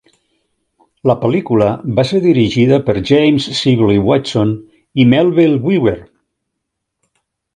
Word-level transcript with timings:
La 1.09 1.15
pel·lícula 1.23 1.67
va 1.99 2.05
ser 2.11 2.21
dirigida 2.23 2.79
per 2.87 2.95
James 3.11 3.47
Sibley 3.59 4.01
Watson 4.09 4.55
i 5.03 5.07
Melville 5.13 5.63
Webber. 5.69 5.97